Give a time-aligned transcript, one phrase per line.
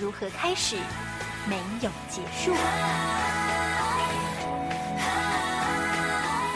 [0.00, 0.76] 如何开始，
[1.48, 2.54] 没有结束。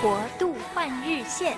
[0.01, 1.57] 国度换日线。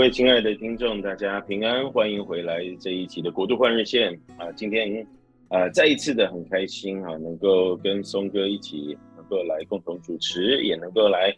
[0.00, 4.50] 各位亲爱的听众，大家平安，欢迎回来这一期的国度换日线啊！
[4.52, 5.06] 今天
[5.48, 11.30] 啊，再一次的很开心啊，能够跟松哥一起能够来共同主持，也能够来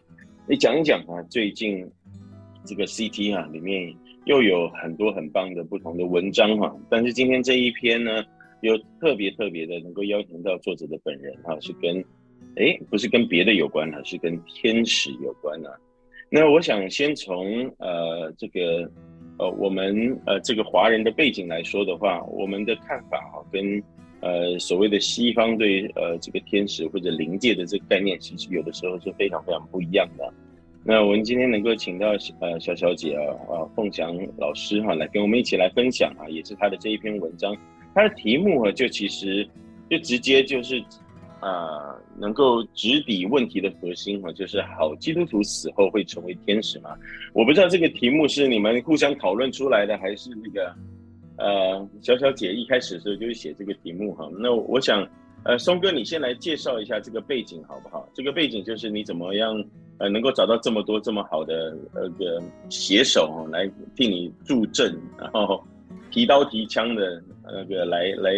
[0.47, 1.85] 你讲一讲啊，最近
[2.63, 8.23] 这个 CT 啊里面又有很多很棒的不同的文章哈、但是今天这一篇呢，
[8.61, 11.99] 又特别特别的能够邀请到作者的本人哈、啊，是跟
[12.55, 15.69] 哎不是跟别的有关啊，是跟天使有关啊。
[16.35, 18.91] 那我想先从呃这个
[19.37, 23.79] 呃我们呃这个华人的背景来说的话，我们的看法哈跟
[24.19, 30.33] 呃所谓的西方对呃这个天使或者灵界的这个概念，其实有的时候是非常非常不一样的。
[30.83, 37.55] 那我们今天能够请到呃小小姐啊啊凤翔老师哈来跟我们一起来分享啊，也是她的这一篇文章，
[37.93, 39.47] 她的题目啊就其实
[39.87, 40.83] 就直接就是。
[41.43, 46.95] 啊、能够直抵问题的核心哈，就是好基督徒死后会成为天使吗？
[47.33, 50.73] 我不知道这个题目是你们互相讨论出来的，还是那个
[51.37, 54.29] 呃小小姐一开始的时候就是写这个题目哈。
[54.39, 55.05] 那我想，
[55.43, 58.07] 呃，松哥你先来介绍一下这个背景好不好？
[58.13, 59.61] 这个背景就是你怎么样
[59.97, 65.61] 呃能够找到这么多这么好的那个写手来替你助阵，然后
[66.09, 68.31] 提刀提枪的那个来来。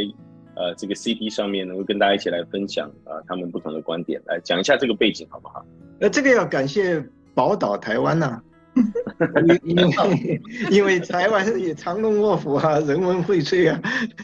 [0.55, 5.65] 来呃，这个 CD 上面能够跟大家一起来分享啊、呃，他们不同的观点，来讲一下这个背景好不好？
[5.99, 8.41] 那，这个要感谢宝岛台湾呐、啊，
[9.63, 13.79] 因为 因为台湾也藏龙卧虎啊，人文荟萃啊，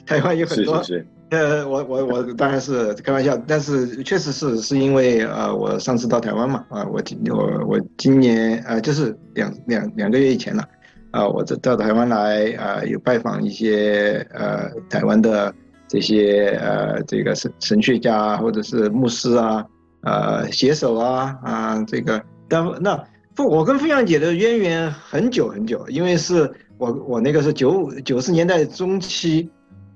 [0.06, 0.81] 台湾有很多。
[0.84, 1.08] 是是是。
[1.31, 10.63] 呃，我我我当然是开玩笑，但是确实是是因为呃，我上次到台湾嘛，啊，我今我我今年呃，就是两两两个月以前了，
[11.12, 15.53] 啊，我这到台湾来啊，有拜访一些呃台湾的。
[15.91, 19.66] 这些呃，这个神神学家或者是牧师啊，
[20.03, 22.97] 呃，写手啊，啊，这个，但那
[23.44, 29.50] 我跟凤阳姐的渊源很久很久，因为是我我那个是九五九十年代中期，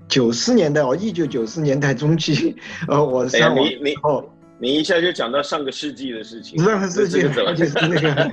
[0.10, 2.54] 九十年代哦，一九九十年代中期，
[2.90, 4.22] 呃，我上网你哦，
[4.60, 8.30] 你一下就讲到上个世纪的事情，上个世纪，而且 是那个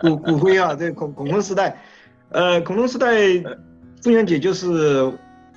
[0.00, 1.76] 骨骨灰啊，这个恐恐龙时代，
[2.28, 3.16] 呃，恐龙时代，
[4.00, 5.12] 凤阳姐就是。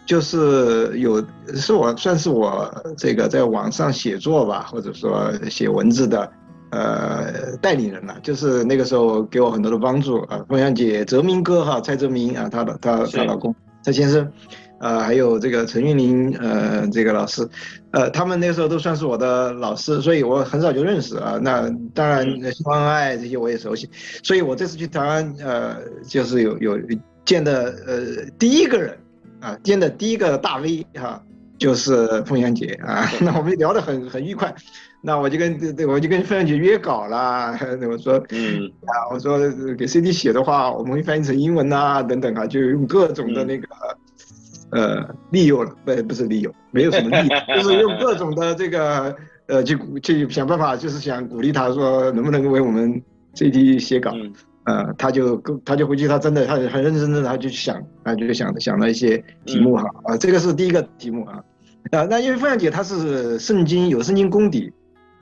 [0.08, 1.22] 就是有
[1.54, 6.32] 是我算是我这个在网上写作吧，或者说写文字的，
[6.72, 8.18] 呃，代理人了。
[8.24, 13.54] 就是那个时候给我很多的帮助啊，凤翔姐、泽明哥哈，蔡泽明啊，他的他他老公
[13.84, 14.32] 蔡先生，
[14.80, 17.46] 呃，还有这个陈韵玲呃，这个老师，
[17.92, 21.38] 呃，他们那个时候都算是我的老师，所以我很早就认识啊。
[21.42, 23.90] 那当然，新欢爱这些我也熟悉，
[24.24, 25.76] 所以我这次去台湾，呃，
[26.08, 26.80] 就是有有
[27.26, 28.98] 见的呃第一个人。
[29.48, 31.22] 啊，见的第一个大 V 哈，
[31.58, 34.54] 就是凤翔姐啊， 那我们聊得很很愉快，
[35.02, 37.58] 那我就跟对对，我就跟凤翔姐约稿了，
[37.90, 39.40] 我说，嗯，啊，我说
[39.78, 43.68] 给 CD 写的话，我们会翻译成英文啊，等等啊，就用各种的那个，
[44.72, 49.16] 呃，利诱了，不不是利诱，没有什么利，就是用各种的这个，
[49.46, 53.02] 呃，去去想办法，就是想鼓励他说，能不能为我们
[53.34, 54.12] CD 写稿。
[54.14, 54.34] 嗯
[54.68, 61.42] 呃，他就他就回去，他真的，他很认真的，他就想，他就想想了一些题目哈，啊、嗯，这个是第一个题目啊，
[61.92, 64.70] 啊，那因为凤阳姐她是圣经有圣经功底，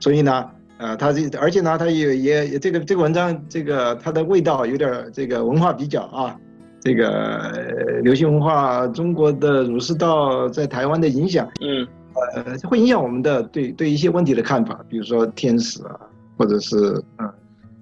[0.00, 0.44] 所以呢，
[0.78, 6.36] 呃，她这而且呢，她也也这个这个文章这个它的味道有点这个文化比较啊，
[6.80, 11.86] 这个流行文化中国的儒释道在台湾的影响，嗯，
[12.34, 16.00] 呃，会影响我们的对对一些问题的看法，比如说天使啊，
[16.36, 16.76] 或者是
[17.18, 17.32] 嗯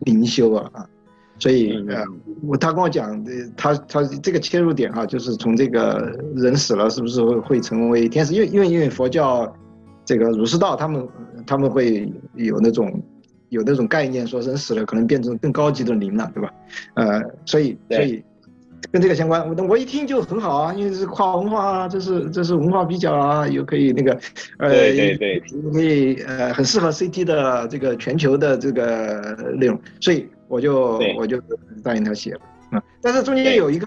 [0.00, 0.86] 灵修啊啊。
[1.38, 2.02] 所以，呃，
[2.46, 3.22] 我他跟我讲，
[3.56, 8.32] 他他这个切入点哈，就是从这个人死了是不是会会成为天使？
[8.32, 9.52] 因为因为因为佛教
[10.04, 11.08] 这个儒释道，他们
[11.44, 13.02] 他们会有那种
[13.48, 16.50] 有那种概念，说人死了可能变成更高级的灵了，对吧？
[16.94, 18.22] 呃，所以所以
[18.92, 19.44] 跟这个相关。
[19.56, 24.12] 我我一听就很好啊，因为是跨文化啊，这是这是文化比较啊，又可以那个，
[24.58, 25.42] 呃，对对对，
[25.72, 31.40] 可以呃很适合 CT 的这个全球的这个内容，所以我就我就
[31.82, 32.82] 答应他写了啊。
[33.00, 33.86] 但是中间有一个，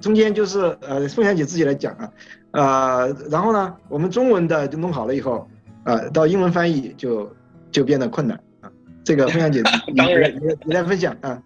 [0.00, 2.12] 中间就是呃凤翔姐自己来讲啊，
[2.52, 5.48] 呃，然后呢，我们中文的就弄好了以后，
[5.84, 7.30] 呃，到英文翻译就
[7.70, 8.70] 就变得困难啊。
[9.04, 9.62] 这个 凤翔姐，
[9.96, 11.42] 当然你你来分享啊。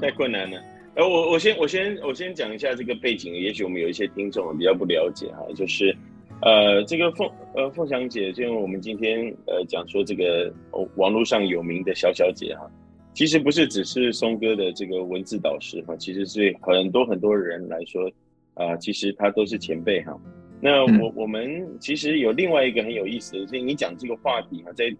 [0.00, 0.56] 太困难了。
[0.94, 5.94] 呃，我我先我先我先讲一下这个背景，也许我们有一些听众比较不了解哈，就是，
[6.40, 10.50] 呃，这个凤呃凤翔姐，就我们今天呃讲说这个
[10.94, 12.70] 网络上有名的小小姐哈，
[13.16, 18.06] 其实不是只是松哥的这个文字导师哈，其实是很多很多人来说，
[18.52, 20.14] 啊、呃，其实他都是前辈哈。
[20.60, 24.94] 那我我们其实有另外一个很有意思的，就是你讲这个话题哈，在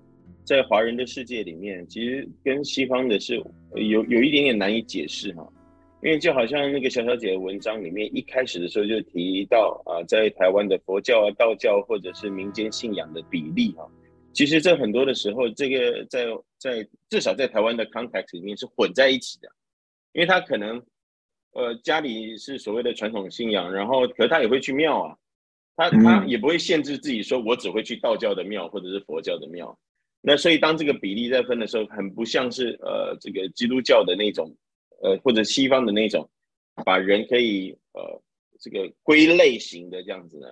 [0.44, 3.36] 在华人的世界里面，其实跟西方的是
[3.74, 5.46] 有有一点点难以解释哈。
[6.02, 13.86] 因为就好像那个小小姐的文章里面一开始的时候就提到啊，在台湾的佛教啊、道教或者是民间信仰的比例哈，
[14.36, 16.26] 其实这很多的时候，这个在
[16.58, 19.48] 在至少在台湾的 context 里面是混在一起的，
[20.12, 20.80] 因为他可能
[21.52, 25.16] 呃家里是所谓的传统信仰，然后可是他也会去庙啊，
[25.76, 29.76] 他他也不会限制自己说我只会去道教的庙或者是佛教的庙，
[30.20, 34.54] 那所以当这个比例在分的时候，很不像是呃这个基督教的那种。
[35.02, 36.26] 呃，或者西方的那种，
[36.82, 38.22] 把人可以呃
[38.58, 40.48] 这个归类型的这样子呢，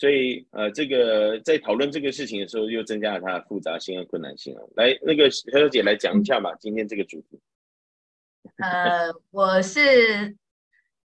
[0.00, 4.62] 所以呃这个在讨论这个事情的时候，又增加了它的复杂性和困难性啊。
[4.76, 7.38] 来，那个小小姐来讲一下吧，今天这个主题。
[8.56, 10.34] 呃，我是。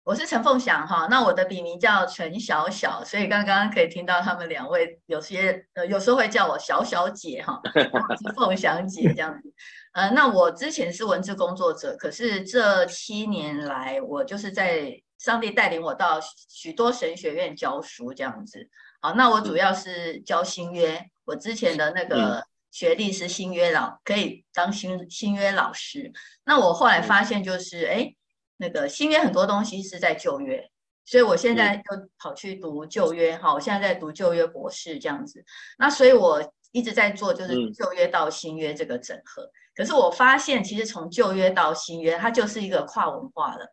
[0.04, 7.60] 我是陈凤翔哈，那我的笔名叫陈小小，所以刚刚可以听到他们两位有些呃有时候会叫我小小姐哈，
[8.18, 9.54] 是凤翔姐这样子。
[9.92, 18.69] 呃，那我之前是文字工作者，可是这七年来我就是在上帝带领我到许多神学院教书这样子。
[19.00, 26.12] 好，那我主要是教新约，我之前的那个学历是新约老，可以当新新约老师。
[26.44, 28.14] 那我后来发现就是哎。
[28.58, 30.70] 那个新约很多东西是在旧约，
[31.04, 31.82] 所以我现在就
[32.16, 35.44] 跑去读旧约，好，我现在在读旧约博士这样子。
[35.78, 36.40] 那所以我
[36.70, 39.50] 一直在做就是旧约到新约这个整合。
[39.74, 43.66] 可是我发现其实从旧约到新约，它就是一个跨文化了。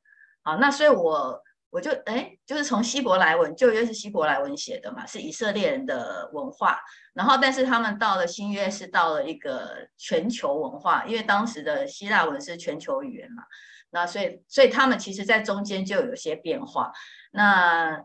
[0.43, 6.79] 好，那所以我我就哎，就是从希伯来文，旧约是希伯来文写的嘛，是以色列人的文化。
[7.13, 13.43] 然后但是他们到了新约是到了一个全球文化，因为当时的希腊文是全球语言嘛。
[13.91, 16.91] 那所以，所以他们其实，在中间就有些变化。
[17.31, 17.99] 那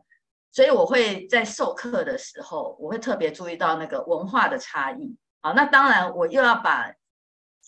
[0.51, 5.15] 所以，我会在授课的时候，我会特别注意到那个文化的差异。
[5.43, 6.91] 好，那当然，我又要把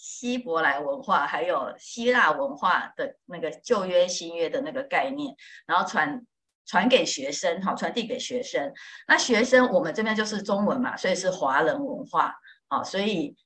[0.09, 5.35] 希伯来文化还有希腊文化的那个旧约、新约的那个概念，
[5.67, 6.25] 然后传
[6.65, 8.73] 传给学生，好，传递给学生。
[9.09, 12.33] 那学生，我们这边就是中文嘛，所以是华人文化。
[12.69, 13.37] 好，所以。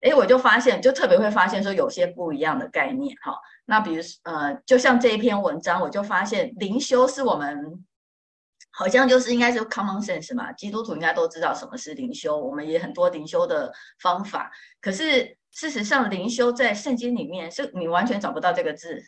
[0.00, 3.34] 哎，我就发现，就特别会发现说有些不一样的概念哈。
[3.64, 7.82] 那比如呃，就像这一篇文章，我就发现灵修是我们
[8.70, 14.52] 好像就是应该是 common sense 嘛，基督徒应该都知道什么是灵修，我们也很多灵修的方法。
[14.78, 19.02] 可是事实上，灵修在圣经里面是你完全找不到这个字。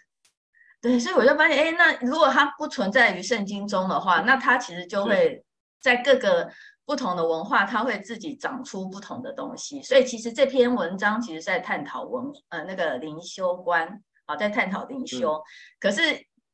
[0.81, 5.45] 对，所以我就发现，哎，那如果它不存在于圣经中的话，那它其实就会
[5.81, 6.51] 在各个。
[6.89, 15.33] 不同的文化，它会自己长出不同的东西，所以其实这篇文章其实在探讨文呃那个灵修观啊，在探讨灵修。
[15.33, 15.43] 嗯、
[15.81, 16.01] 可是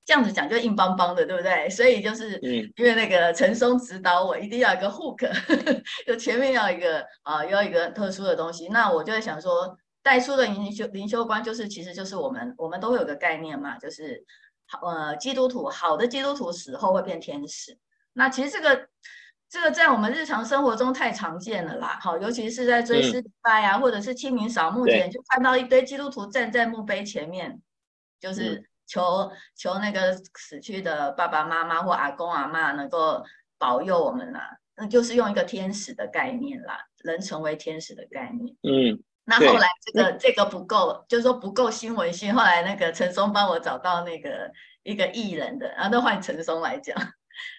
[0.06, 1.68] 这样子讲就硬邦邦的，对不对？
[1.68, 2.38] 所以就是
[2.76, 5.30] 因为那个陈松指导我，一定要一个 hook，
[6.08, 8.68] 就前面要一个啊，要一个很特殊的东西。
[8.68, 14.24] 那我就在想说，带出的灵修灵修观，就是其实就是我们我们都会有个概念嘛，就是
[14.82, 17.78] 呃基督徒好的基督徒死后会变天使。
[18.12, 18.88] 那其实这个。
[19.52, 27.60] 这个在我们日常生活中太常见了啦，好，尤其是在追思礼拜啊，嗯、或者是清明扫墓前，就看到一堆基督徒站在墓碑前面，
[28.18, 33.22] 就是求、嗯、求那个死去的爸爸妈妈或阿公阿嬷能够
[33.58, 38.56] 保佑我们啦，那就是用一个天使的概念啦，人成为天使的概念。
[38.62, 44.50] 嗯，那后来这个、嗯、这个不够，就是说不够新闻性，后来那个陈松帮我找到那个
[44.82, 46.96] 一个艺人的，然后都换陈松来讲。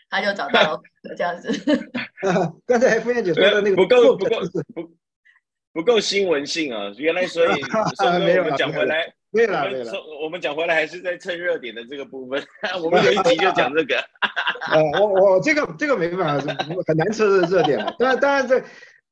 [0.09, 0.79] 他就找到
[1.17, 1.51] 这样子。
[2.67, 4.35] 刚才傅燕姐说的那个不够不够
[4.75, 4.91] 不
[5.73, 6.93] 不够新闻性啊！
[6.97, 7.49] 原来所以
[8.23, 9.91] 没有讲回来，对了对了，
[10.23, 12.43] 我们讲回来还是在蹭热点的这个部分。
[12.83, 13.97] 我们有一集就讲这个。
[14.71, 16.53] 呃，我我这个这个没办法，
[16.85, 17.79] 很难蹭热点。
[17.97, 18.63] 当然当然这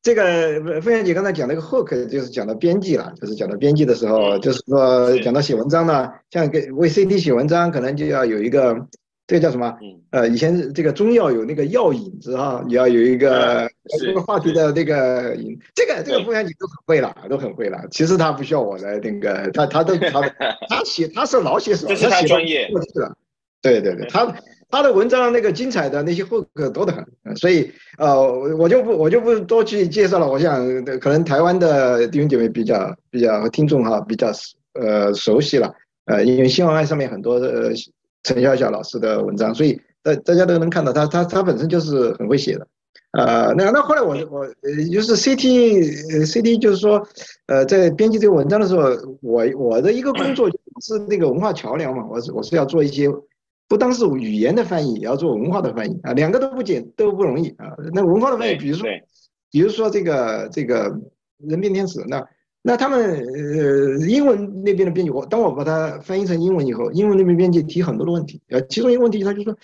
[0.01, 8.75] 这个凤仙姐刚才讲那个 hook 就是讲到编辑了，就是讲到编辑的时候，就是说讲到写文章呢，像给为 CD 写文章，可能就要有一个
[9.27, 9.77] 这个叫什么？
[10.09, 17.77] 呃，以前这个中药有那个药引子哈，你要有一个这个话题的那个引，这个这个凤仙姐都很会了，都很会了。
[17.91, 20.21] 其实他不需要我来那个，他他都他
[20.67, 22.67] 他写他是老写手，这是他专业。
[23.61, 24.35] 对对对，他。
[24.71, 28.23] 他的文章那个精彩的那些 hook 多得很，所以呃，
[28.57, 30.27] 我就不我就不多去介绍了。
[30.27, 30.65] 我想
[30.99, 34.31] 可能台湾的弟兄姐妹比较比较听众哈比较
[34.73, 35.73] 呃熟悉了，
[36.05, 37.73] 呃，因为新闻案上面很多的
[38.23, 42.65] 陈小小老师的文章，所以大大家都能看到他他他本身就是很会写的，
[43.11, 47.05] 呃，那那后来我我呃就是 CT CT 就是说
[47.47, 48.89] 呃在编辑这个文章的时候，
[49.21, 50.49] 我我的一个工作
[50.81, 53.09] 是那个文化桥梁嘛，我是我是要做一些。
[53.71, 57.67] 不单是语言的翻译，也要做文化的翻译啊，两个都不简都不容易啊。
[57.93, 58.85] 那文化的翻译，比如说，
[59.49, 60.93] 比如说这个这个
[61.37, 62.21] 人变天使，那
[62.61, 69.55] 那他们呃英文那边的编辑，我当我把它翻译成英文以后，英文那边编辑提很多的问题，呃，其中一个问题他就说，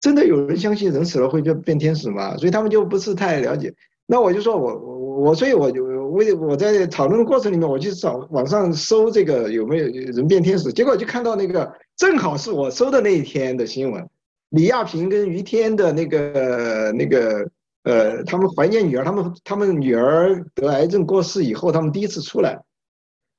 [0.00, 2.36] 真的有人相信人死了会变变天使吗？
[2.38, 3.72] 所以他们就不是太了解。
[4.08, 11.72] 那我就说我我我，所以我就为我在讨论的过程里面，我去找网上搜这个有没有人变天使，结果就看到那个。
[11.96, 14.06] 正好是我收的那一天的新闻，
[14.50, 17.48] 李亚平跟于天的那个那个
[17.84, 22.62] 呃，他们怀念女儿，他们他们女儿得癌症过世以后，他们第一次出来，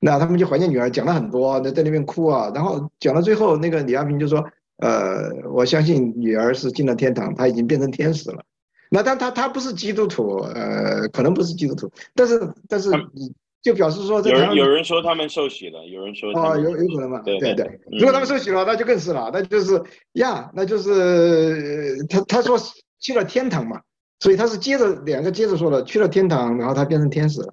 [0.00, 4.44] 那他们就怀念女儿，讲了很多，在在那边哭啊，然后讲到最后，那个李亚平就说，
[4.78, 8.44] 呃，我相信女儿是进了天堂，她已经变成天使了。
[8.90, 13.32] 那但他他不是基督徒，呃，可能不是基督徒，但是但是你。
[13.60, 17.20] 就表示说，这有有人说他们受洗了，有人说啊，有有可能嘛？
[17.24, 22.56] 对对对，如果他们受洗了，那就更是了，那就是呀，那就是他他说
[23.00, 23.80] 去了天堂嘛，
[24.20, 27.52] 所以他是接着两个接着说的，去了天堂，然后他变成天使了。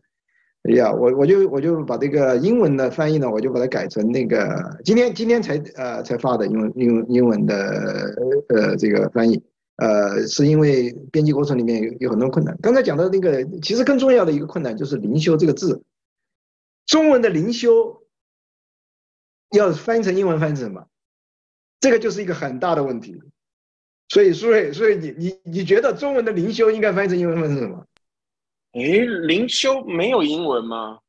[0.69, 4.47] 哎呀，我我就我就把这个英文的翻译呢，我就把它改成那个
[4.83, 7.55] 今天今天才呃才发的英文英文英文的
[8.50, 9.41] 呃这个翻译，
[9.77, 12.55] 呃是因为编辑过程里面有有很多困难。
[12.62, 15.81] 刚才讲的那个，其实更重要的一个困难就是“灵修”这个字。
[16.85, 18.05] 中文的灵修
[19.51, 20.87] 要翻译成英文翻译成什么？
[21.79, 23.21] 这个就是一个很大的问题。
[24.09, 27.85] 所以，所以，所以你你你觉得中文的灵修应该翻译成英文翻译成什么？
[28.73, 28.81] 哎，
[29.27, 30.99] 灵修没有英文吗？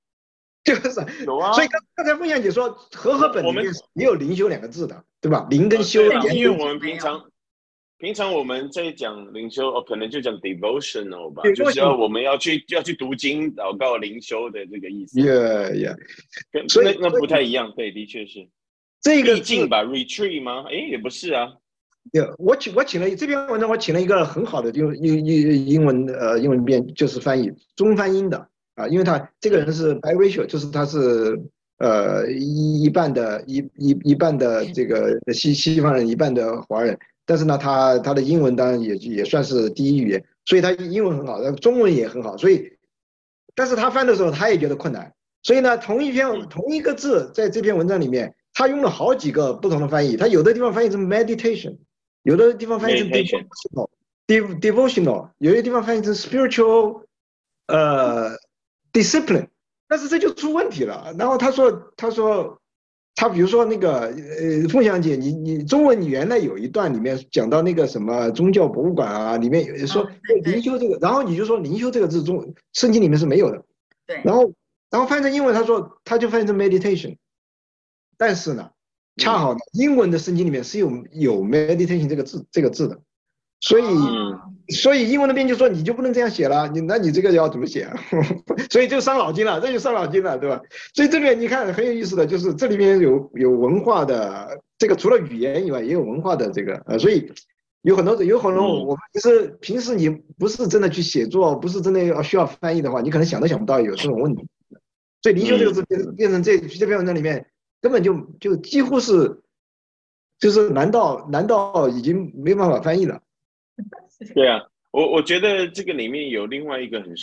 [0.64, 1.52] 就是有啊。
[1.52, 3.64] 所以刚刚才凤仙姐说和合本里面
[3.94, 5.46] 也有灵修两个字的，对吧？
[5.50, 6.02] 灵跟修，
[6.32, 7.22] 因为我们平常。
[7.98, 15.18] 平常我们在讲灵修哦，可能就讲 devotional 吧，就是要我们要去要去读经、祷告、灵修的这个意思。
[15.18, 15.96] Yeah, yeah。
[16.52, 18.46] 跟所以那那不太一样，对，的确是。
[19.00, 20.66] 这个意境吧，retreat 吗？
[20.68, 21.54] 哎，也不是啊。
[22.12, 28.36] Yeah, 我请我请了这篇文章，我请了一个很好的英英英英文呃英文编，就是翻译中翻英的
[28.74, 31.40] 啊，因为他这个人是 biracial，就是他是
[31.78, 36.98] 呃一一半的一一一半的这个西西方人，一半的华人。
[37.28, 42.72] 但是呢，他他的英文当然也也算是第一语言，所以他英文很好，中文也很好，所以，
[43.56, 51.76] 但是他翻的时候他也觉得困难，所以呢，同一篇同一个字在这篇文章里面，他用了好几个不同的翻译，他有的地方翻译成 meditation，
[52.22, 53.10] 有的地方翻译成
[54.28, 57.02] devotional，devotional，有些地方翻译成 spiritual，
[57.66, 58.36] 呃
[58.92, 59.48] ，discipline，
[59.88, 61.12] 但是这就出问题了。
[61.18, 62.60] 然后他说他说。
[63.18, 70.06] 他比如说那个呃，凤香姐，你你中文你原来有一段里面讲到那个什么宗教博物馆啊，里面有说
[70.44, 73.64] 灵修这个，然后你就说灵修这个字中圣经里面是没有的，
[74.06, 74.52] 对，然后
[74.90, 77.16] 然后翻译成英文，他说他就翻译成 meditation，
[78.18, 78.70] 但是呢，
[79.16, 83.00] 恰好呢英文的圣经里面是有有 meditation 这个字这个字的，
[83.60, 83.84] 所以。
[84.70, 87.96] 所以英文那边就说，你就不能这样写了，你那你这个要怎么写啊？
[88.68, 90.60] 所以就伤脑筋了，这就伤脑筋了，对吧？
[90.92, 97.32] 所以这边你看很有意思的就是这里面有有文化的这个，除了语言以外，也有文化的这个呃，所以
[97.82, 104.44] 有很多有很多我们其实平时你不是真的去写作，不是真的要需要翻译的话，你可能想都想不到有这种问题。
[105.22, 107.46] 所以灵修这个字变变成这这篇文章里面
[107.80, 109.42] 根本就就几乎是
[110.40, 113.20] 就是难道难道已经没办法翻译了？
[114.34, 117.14] 对啊，我我觉得这个里面有另外一个很、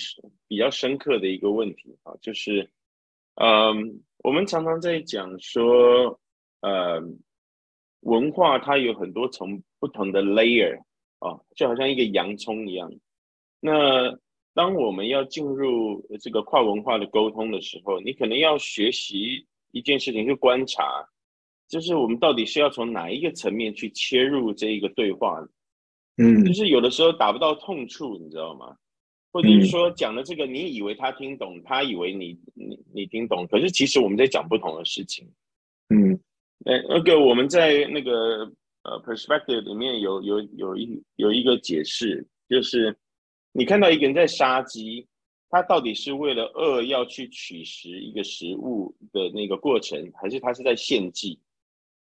[0.47, 2.69] 比较深刻的一个问题啊，就是，
[3.35, 6.19] 嗯，我们常常在讲说，
[6.61, 7.01] 呃，
[8.01, 10.77] 文化它有很多层不同的 layer
[11.19, 12.91] 啊，就好像一个洋葱一样。
[13.59, 14.15] 那
[14.53, 21.03] 当我们要进入这个跨文化的沟通的时候，你可能要学习一件事情，去观察，
[21.67, 25.43] 就是我们到底是要从哪一个层面去切入这一个对话。
[26.17, 28.75] 嗯，就是有的时候打不到痛处，你知道吗？
[29.31, 35.27] 或者是说讲的这个，你以为他听懂，他以为你你你听懂，可是其实我们在讲不同的事情。
[35.89, 36.19] 嗯，
[36.65, 38.45] 呃，那个我们在那个
[38.83, 42.95] 呃 perspective 里面有有有一有一个解释，就是
[43.51, 45.07] 你看到一个人在杀鸡，
[45.49, 51.39] 他到底是为了饿要去取食一个食物的那个过程，还是他是在献祭？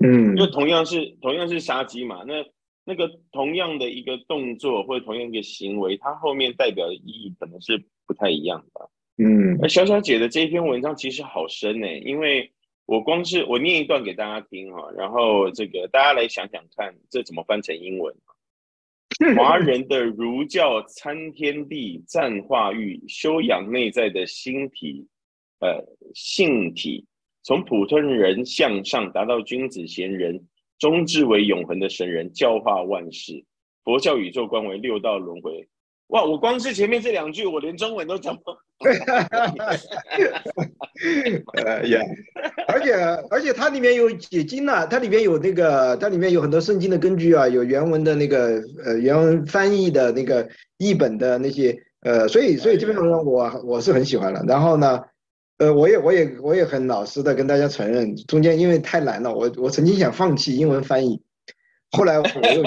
[0.06, 2.46] 嗯，就同样是同样是杀鸡嘛，那
[2.88, 8.90] 那个同样的一个动作或者同样一个行为，它后面代表的意义可能是不太一样的。
[9.18, 12.50] 嗯，而小小姐的这一篇文章其实好深呢，因为
[12.86, 18.16] 我光是我念一段给大家听哈，然后这个大家来想想看，这怎么翻成英文？
[19.36, 25.06] 华 人的儒教参天地、赞化育、修养内在的心体，
[25.60, 27.04] 呃，性体，
[27.44, 30.40] 从普通人向上达到君子贤人，
[30.80, 33.44] 终至为永恒的神人，教化万世。
[33.84, 35.68] 佛教宇宙观为六道轮回。
[36.08, 38.52] 哇，我光是前面这两句，我连中文都讲不。
[41.54, 42.00] 呃 呀，
[42.68, 42.94] 而且
[43.30, 54.44] 而且它里面有解经呐、啊，它里面有那个，它里面有很多圣经的根据啊，有原文的那个呃原文翻译的那个译本的那些呃，所以所以这篇文章我我是很喜欢了。
[54.48, 55.02] 然后呢，
[55.58, 61.22] 呃，我也我也我也很老实的跟大家承认，中间因为太难了，我我曾经想放弃英文翻译。
[61.92, 62.64] 后来我又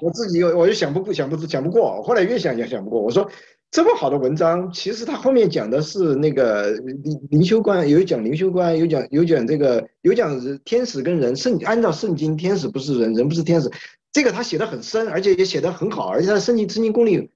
[0.00, 3.02] 我自己又我又想不想不想不过，后来越想越想不过。
[3.02, 3.28] 我说
[3.70, 13.70] 这么好的文章，其实他后面讲的是那个灵灵修观，有讲灵修观，有讲有讲这个有讲天使跟人圣按照圣经，天使不是人，人不是天使。
[14.12, 17.30] 这个他写的很深，而且也写的很好，而且他的圣经圣经功力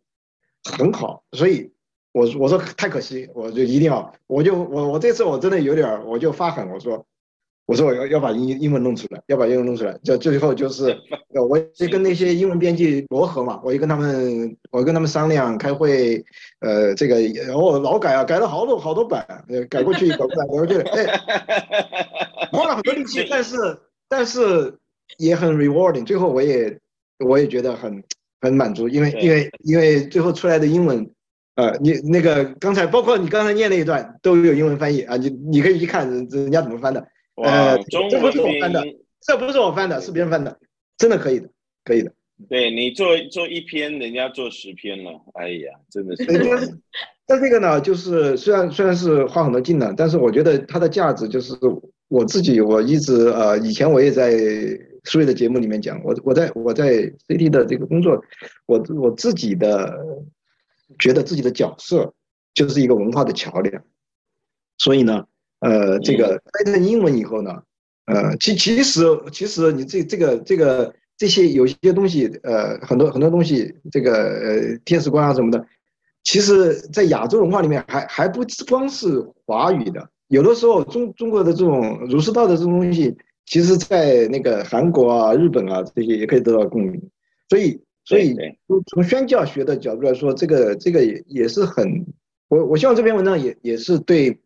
[0.62, 1.25] 很好。
[1.33, 1.73] 所以
[2.17, 7.05] 我我说太可惜，我就一定要，我就我我这次我真的有点，我就发狠，我说。
[7.69, 9.99] 我说我要要把英英文弄出来，要把英文弄出来。
[10.05, 10.97] 就最后就是，
[11.51, 16.25] 我就跟那些英文编辑磨合嘛，我就跟他们，我跟他们商量开会，
[16.61, 19.27] 呃，这个然后老改啊，改了好多好多版，
[19.69, 21.21] 改过去改过来改过去，哎，
[22.55, 23.57] 花了很多力气，但是
[24.09, 24.73] 但是
[25.19, 26.07] 也很 rewarding。
[26.07, 26.79] 最后我也
[27.19, 28.01] 我也觉得很
[28.41, 31.11] 很满足，因为因为因为最后出来的英文，
[31.56, 37.06] 呃，你那个刚才包括你刚才念那一段都有英文翻译啊，你你可以去看人人家怎么翻的。
[37.36, 38.82] 呃，这不是我翻的，
[39.21, 40.58] 这不是我翻的，是别人翻的，
[40.97, 41.49] 真的可以的，
[41.84, 42.12] 可以的。
[42.49, 46.25] 对，你做做一篇，人家做十篇了，哎呀，真的是。
[47.26, 51.54] 但这个呢，就是虽然虽然是花很多劲呢，但是我觉得它的价值就是
[52.08, 54.32] 我自己，我一直呃，以前我也在
[55.04, 58.23] 苏瑞的节目里面讲，我我在我在 CT 的这个工作，
[58.66, 59.92] 我我自己的
[60.99, 62.15] 觉得自己的角色
[62.55, 63.83] 就是一个文化的桥梁，
[64.79, 65.27] 所以呢。
[65.61, 67.63] 呃，这个翻译成英文以后呢，
[68.05, 75.67] 呃，其其实其实你这这个这个这些有些东西，呃，很多很多东西，这个呃天使观啊什么的，
[76.25, 87.03] 其实在亚洲文化里面还还不光是华语的，有的时候中中国的这种儒释道的这种东西，其实在那个韩国啊、日本啊这些也可以得到共鸣。
[87.49, 88.34] 所以所以
[88.66, 92.06] 从从宣教学的角度来说，这个这个也也是很，
[92.49, 94.38] 我我希望这篇文章也也是对。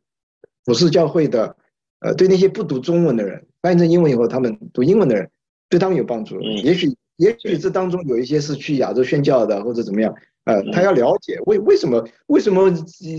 [0.67, 1.57] 普世教会的，
[2.01, 5.29] 呃，对那些不读中文的人，翻译成英文以后，他们读英文的人，
[5.71, 6.39] 对他们有帮助。
[6.43, 12.71] 也许，也许这当中有一些是去亚洲宣教的，或者怎么样，呃，他要了解为为什么为什么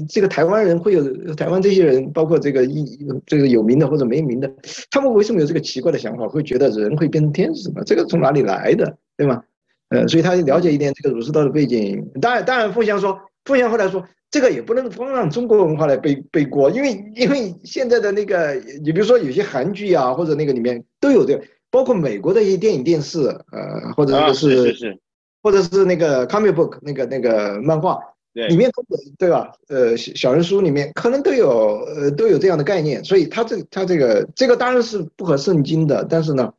[0.07, 2.85] 这个台湾人会有台湾这些人，包括这个一
[3.25, 4.49] 这个有名的或者没名的，
[4.91, 7.81] 他们为什么有这个奇怪的想法，会觉得人会变成天使呢？
[7.83, 9.43] 这个从哪里来的，对吗？
[9.91, 12.03] 呃，所以他了解一点这个儒释道的背景。
[12.19, 14.03] 当然，当然，凤翔说，凤翔后来说。
[14.33, 24.99] 这个也不能光让中国文化来背背锅，因为因为现在的那个，你比如说有些韩剧啊，或者那个里面都有这个，包括美国的一些电影电视，呃，或者那个是，是是是，
[25.43, 27.99] 或者是那个 comic book 那个那个漫画，
[28.33, 29.51] 对，里面都有对吧？
[29.67, 36.53] 呃，小人书里面可能都有呃都有这样的概念，所以他这他这个这个当然是不合圣经的，但是呢，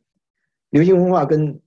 [0.69, 1.59] 流行文化跟。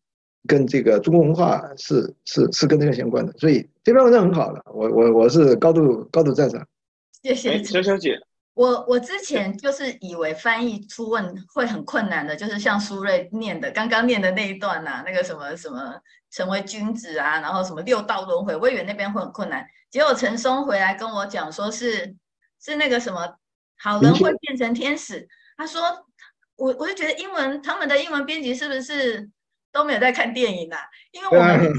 [0.46, 6.66] 跟这个中国文化是是是跟这个相关的，所以这篇文章很好的，我我我是高度高度赞赏。
[7.22, 8.18] 谢谢小小姐。
[8.54, 15.94] 我我之前就是以为翻译出问会很困难的，就是像苏瑞念的刚刚念的那一段呐、啊，那个什么什么
[16.30, 19.66] 成为君子啊，然后什么六道轮回，我以为那边会很困难。
[19.90, 22.16] 结果陈松回来跟我讲，说是
[22.62, 23.36] 是那个什么
[23.78, 25.28] 好人会变成天使。
[25.58, 25.82] 他说
[26.56, 29.28] 我我就觉得英文他们的英文编辑是不是？
[29.76, 30.80] 都没有在看电影啊，
[31.12, 31.72] 因为我们，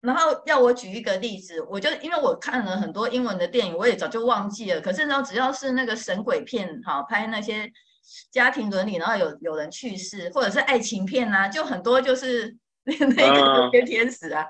[0.00, 4.80] 然后要我举一个例子，我就因为我看了很多英文的电影，我也早就忘记了。
[4.80, 7.70] 可是呢，只要是那个神鬼片，哈，拍那些
[8.30, 14.46] 家庭伦理，然后有有人去世，或者是爱情片啊，就很多就是那个变天使啊。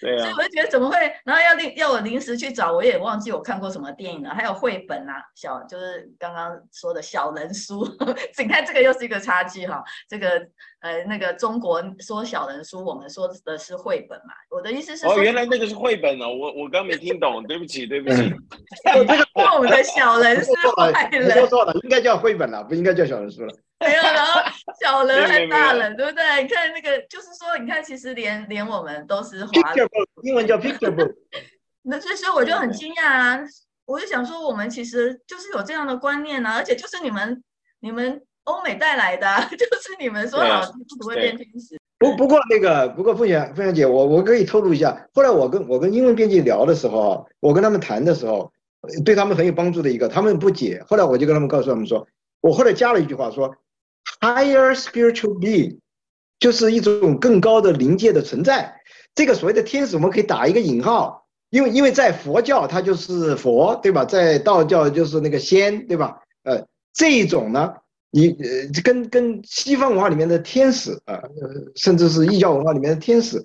[0.00, 4.32] 对啊，所以我就觉得怎么会，然后要临要我临时去找，我也忘记我看过什么电影了。
[4.32, 7.84] 还有绘本啊，小就是刚刚说的小人书，
[8.38, 9.82] 你看这个又是一个差距哈。
[10.08, 10.40] 这个
[10.80, 14.34] 呃那个中国说小人书，我们说的是绘本嘛。
[14.50, 18.32] 我的意思是，哦，原来那个是绘本哦，我我刚没听懂，对不起对不起。
[18.84, 23.54] 这个我们的小人是坏人，说错了，应该叫绘本了，不应该叫小人书了。
[23.80, 24.40] 没有，然后
[24.80, 26.42] 小人和大人，对不对？
[26.42, 29.88] 你看那个，就是说，你看，其实连连我们都是华人，
[30.24, 31.14] 英文叫 picture book。
[31.82, 33.38] 那所以说我就很惊讶啊！
[33.86, 37.42] 我就想说，我们其实就是有这样的观念啊，而且就是你们
[37.78, 41.78] 你们欧美带来的， 就是你们说好不会变天使。
[41.98, 48.52] 不不过那个，不过凤翔凤翔姐，我我可以透露一下，后来我跟我跟英文编辑聊的时候，我跟他们谈的时候，
[49.04, 52.06] 对他们很有帮助的一个，他们不解，后来我就跟他们告诉他们说，
[52.40, 53.54] 我后来加了一句话说。
[54.20, 55.78] Higher spiritual being，
[56.40, 58.80] 就是一种更高的灵界的存在。
[59.14, 64.04] 这个所谓的天使，我们可以打一个引号，因为因为在佛教它就是佛，对吧？
[64.06, 66.22] 在道教就是那个仙，对吧？
[66.42, 67.74] 呃，这一种呢，
[68.18, 73.40] 你呃跟跟西方文化里面的天使啊，呃，甚至是异教文化里面的天使，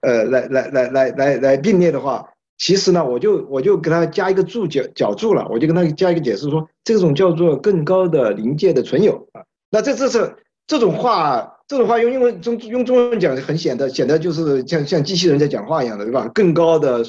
[0.00, 9.44] 呃，来来来来来来并列的话，其实呢，我就我就给他加一个注脚脚注了，我就跟他加一个解释说，这种叫做更高的灵界的存有啊。
[9.70, 10.34] 那这这是
[10.66, 16.28] 这种话，这种话用英文中用中文讲很显得显得就是像像机器人在讲话一样的，对吧？
[16.34, 17.04] 更高的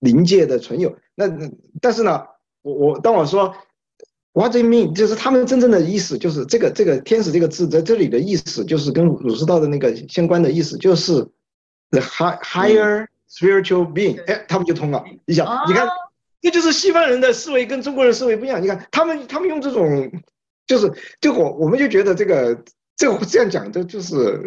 [0.00, 0.94] 灵界的存有。
[1.14, 1.26] 那
[1.80, 2.22] 但是呢，
[2.62, 3.54] 我我当我说
[4.34, 11.26] What do you mean，就是他们真正的意思，就是这个这个天使这个字在这里的意思，就是跟儒释道的那个相关的意思，就是
[11.90, 14.22] the high higher spiritual being。
[14.26, 15.02] 哎，他们就通了。
[15.24, 15.88] 你想，你看，
[16.42, 18.60] 这就是西方人的思维跟中国人思维不一样。
[18.62, 20.10] 你看，他们他们用这种。
[20.66, 22.58] 就是，就我我们就觉得这个
[22.96, 24.40] 这个这样讲的，就是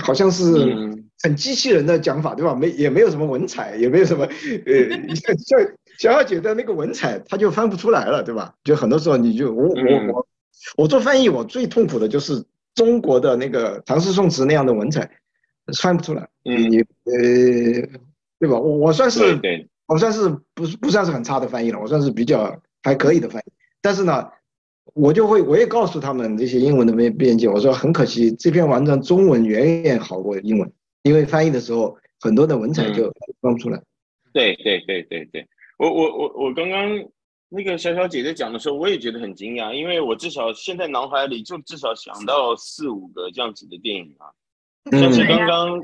[0.00, 0.72] 好像是
[1.20, 2.54] 很机器人的讲法，对吧？
[2.54, 5.58] 没也没有什么文采，也没有什么呃， 像像
[5.98, 8.54] 小小姐的那个文采，他就翻不出来了，对吧？
[8.64, 10.26] 就很多时候你就我我我
[10.76, 15.10] 我做翻译，我最痛苦的就是中国的那个唐诗宋词那样的文采
[15.80, 16.28] 翻不出来。
[16.44, 17.88] 嗯，你呃，
[18.38, 18.58] 对吧？
[18.58, 19.20] 我我算是
[19.86, 24.28] 我算是不不算是很差的翻译了，我算是比较还可以的翻译，但是呢。
[24.92, 30.70] 我就会，我也告诉他们这些英文的编编辑，我说很可惜，这篇文章中文远远好过英文，
[31.02, 33.78] 因为翻译的时候很多的文采就翻不出来。
[33.78, 33.82] 嗯、
[34.34, 37.04] 对对对对对，我我我我刚刚
[37.48, 44.26] 那个小小姐姐讲的时候，我也觉得很惊讶，因为我至少现在脑海里就至少想到四五个这样子的电影啊。
[44.92, 45.82] 像是刚刚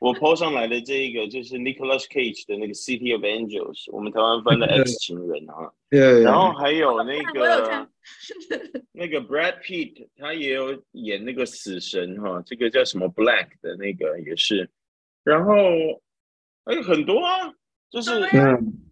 [0.00, 5.72] 我 po 上来的这一个，就是 Nicolas Cage 的那个 City of Angels，我们台湾翻的 X 情人啊。
[5.88, 6.20] 对。
[6.22, 7.88] 然后还有那个
[8.92, 14.68] 那个 Brad Pitt，他也有演那个死神哈，这个叫什么 Black 的那个也是。
[15.22, 15.54] 然后
[16.66, 17.50] 还有很多啊，
[17.88, 18.83] 就是嗯，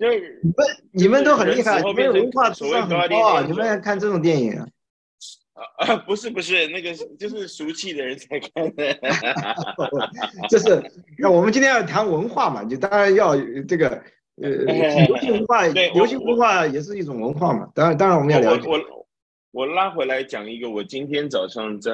[0.00, 4.66] 对，你们你们都很厉害，你们文化素养很高啊，你们爱看这种电影啊。
[5.76, 8.98] 啊，不是不是，那个就是俗气的人才看的，
[10.48, 10.82] 就是
[11.18, 13.36] 那我们今天要谈文化嘛，就当然要
[13.68, 13.88] 这个
[14.40, 14.48] 呃
[15.04, 18.66] 流行文化，流行文化也是一种文化嘛，当然当然我们要了解。
[18.66, 19.06] 我我，
[19.50, 21.92] 我拉回来讲一个，我今天早上在，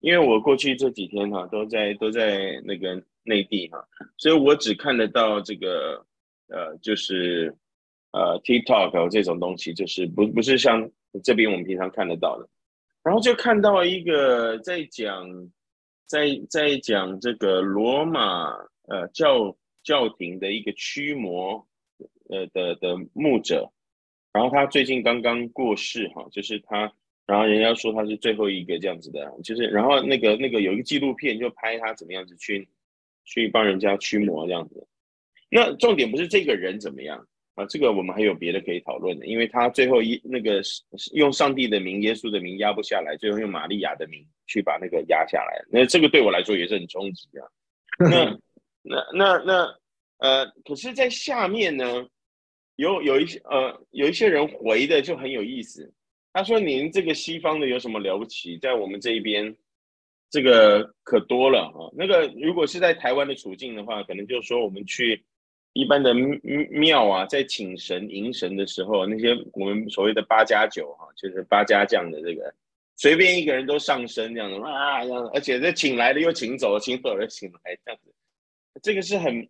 [0.00, 3.84] 因为我过去这几天哈、啊、都在都在那个内地哈、啊，
[4.16, 6.04] 所以我只看得到这个
[6.48, 7.54] 呃就是
[8.12, 10.90] 呃 TikTok 这种东西，就是不不是像
[11.22, 12.48] 这边我们平常看得到的。
[13.02, 15.28] 然后就看到一个在讲，
[16.06, 18.50] 在在讲这个罗马
[18.88, 21.64] 呃教教廷的一个驱魔
[22.28, 23.70] 呃的的牧者，
[24.32, 26.92] 然后他最近刚刚过世哈，就是他，
[27.26, 32.68] 然后人家说他是最后一个这样子的，就是然后那个那个有一个纪录片就拍他怎么样子去
[33.24, 34.84] 去帮人家驱魔这样子，
[35.48, 37.26] 那重点不是这个人怎么样。
[37.56, 40.60] 啊，这个我们还有别的可以讨论的，因为他最后一那个
[41.14, 47.48] 用上帝的名、耶稣的名压不下来，最后用玛利亚的名去把那个压下来，那这个对我来说也是很冲击啊。
[48.10, 48.38] 那
[48.82, 49.78] 那那那
[50.18, 52.06] 呃，可是，在下面呢，
[52.74, 55.90] 有有一些呃，有一些人回的就很有意思。
[56.34, 58.58] 他说：“您这个西方的有什么了不起？
[58.58, 59.56] 在我们这一边，
[60.30, 61.88] 这个可多了啊。
[61.96, 65.24] 那个如果是在台湾的处境的话，可能就是说我们去。”
[65.76, 72.50] 一般的庙啊，在请神迎神的时候，那些我们所谓的八加九哈，就是八家将的这个，
[72.96, 78.14] 随便一个人都上身这样子啊，这样，而且这请来了又请走，请走了请来这样子，
[78.80, 79.46] 这个是很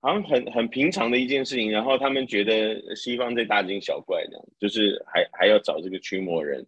[0.00, 1.70] 好像很很平常的一件事情。
[1.70, 6.66] 然后他们觉得西方在大惊小怪这样，就是还还要找这个驱魔人，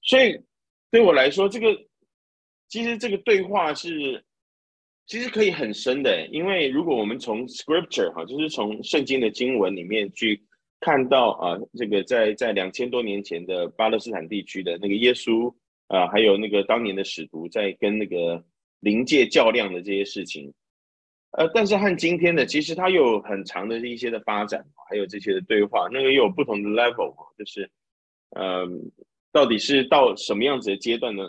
[0.00, 0.40] 所以
[0.90, 1.78] 对我来说，这个
[2.66, 4.24] 其实这个对话是。
[5.06, 10.42] 其实可以很深的，因为如果我们从 Scripture 哈，就是从圣经的经文里面去
[10.80, 15.54] 看到啊，这个在在两千多年前的巴勒斯坦地区的那个耶稣
[15.88, 18.42] 啊，还有那个当年的使徒在跟那个
[18.80, 20.50] 灵界较量的这些事情，
[21.32, 27.70] 呃，但是和今天的其实它有很长的一些的发展，还有这些的对话，那个又有不同的 level，就是
[28.30, 28.66] 呃，
[29.30, 31.24] 到底是到什么样子的阶段呢？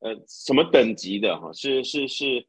[0.00, 1.52] 呃，什么等级的哈？
[1.52, 2.46] 是是是。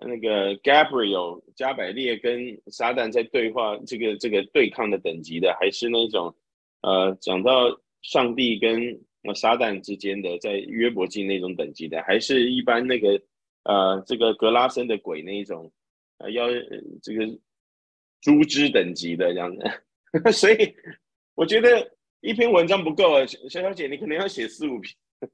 [0.00, 6.34] 那个 Gabriel 加百列跟撒旦在对话，这个这个对抗的等级的，还是那种
[6.80, 7.68] 呃讲到
[8.00, 9.00] 上帝跟
[9.34, 13.20] 撒旦之间的在约伯记那种等级的，还是一般那个
[13.64, 15.70] 呃这个格拉森的鬼那一种
[16.18, 16.48] 呃要
[17.02, 17.26] 这个
[18.20, 19.70] 猪只等级的这样的，
[20.32, 20.74] 所以
[21.34, 24.92] 我觉得一篇文章不够啊，小小姐你可能要写四五篇。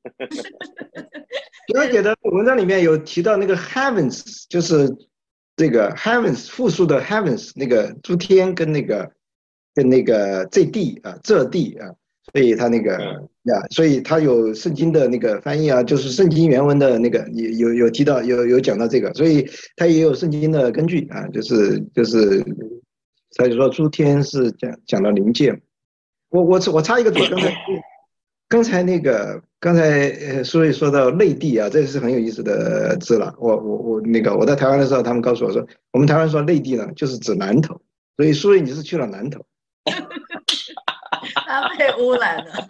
[1.75, 4.89] 小姐的文章里面有提到那个 heavens，就是
[5.55, 9.13] 这个 heavens 复数的 heavens，那个诸天跟那个
[9.75, 11.87] 跟那个这地啊，这地啊，
[12.33, 12.95] 所以他那个
[13.43, 22.43] 呀，所以他有圣经的那个翻译啊，就是圣经原文的那个有有有提到有有讲到这个，所以他也有圣经的根据啊，就是就是
[23.37, 25.61] 他就说诸天是讲讲到灵界，
[26.31, 27.55] 我我我插一个嘴，刚才
[28.49, 29.43] 刚才那个。
[29.61, 33.35] 刚才呃，书睿说到内地啊，这是很有意思的字了。
[33.39, 37.81] 我我我那个我在台湾的时候，他们告诉我说，我们台湾说内地呢，就是指南头。
[38.17, 39.45] 所以苏瑞你是去了南头，
[41.47, 42.67] 他被污染了。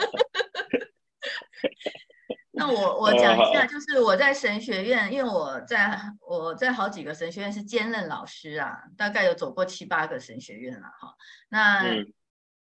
[2.53, 5.95] 那我我讲一下，就是我在神学院，因为我在
[6.27, 11.15] 我在好几个神学院是兼任老师啊，大概有走过七八个神学院了哈。
[11.51, 11.85] 那。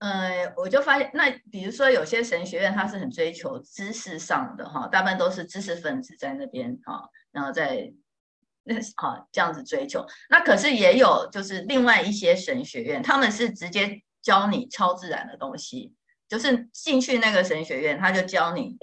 [0.01, 7.93] 嗯呃，我就发现，那比如说有些神学院，它是很追求知识上的哈，大部分都是知识分子在那边哈，然后在
[8.63, 10.07] 那好这样子追求。
[10.31, 15.93] 那可是也有就是另外一些神学院，他们是直接教你超自然的东西，
[16.29, 18.77] 就是进去那个神学院，他就教你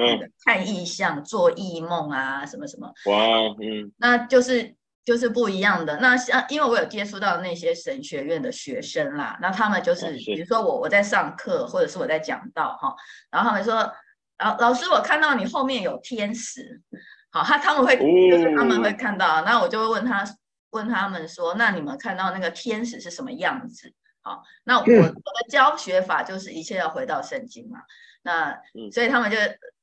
[0.43, 2.91] 看异象、做异梦啊，什么什么。
[3.05, 4.75] 哇，嗯，那就是。
[5.05, 5.97] 就是不一样的。
[5.99, 12.95] 那像，因为我有接触到那些神学院的学生啦，那他们就是，比如说我我在上课，或者是我在讲道哈，
[13.29, 13.75] 然后他们说，
[14.39, 16.81] 老老师，我看到你后面有天使，
[17.31, 20.25] 好，他他们会就是他们会看到，那我就会问他
[20.71, 23.93] 问他们说，那你们看到那个天使是什么样子？
[24.23, 27.77] 好，那我我的教学法就是一切要回到圣经嘛，
[28.23, 28.59] 那
[28.91, 29.37] 所以他们就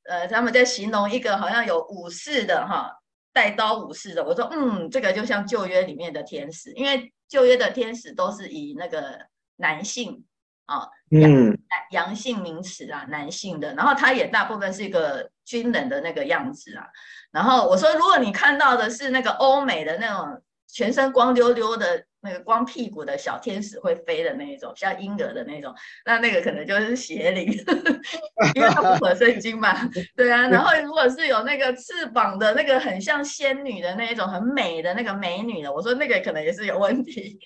[0.08, 2.98] 呃他们在形容一个好像有武士的哈。
[3.32, 9.18] 带刀武士的，我说，嗯，这个就像旧约里面的天使，因为旧约的天使都是以那个
[9.56, 10.24] 男性
[10.66, 11.58] 啊，阳
[11.90, 16.86] 阳性名词啊，男性的，然后他也大部分是一个军人的那个样子啊。
[17.30, 22.04] 然后我说，如果你看到的是那个欧美的那种全身光溜溜的。
[22.24, 25.74] 那个光屁股的小天使会飞的那一种，像婴儿的那种，
[26.06, 27.52] 那那个可能就是邪灵，
[28.54, 29.76] 因为它不合圣经嘛。
[30.16, 37.40] 对啊，然后如果是有那个翅膀的那个很像仙女的那一种，很美的那个美女的，我说那个可能也是有问题。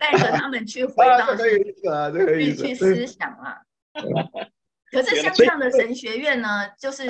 [0.00, 3.58] 带着他们去回到去去思想啊。
[4.90, 7.06] 可是像这样的神学院呢，就是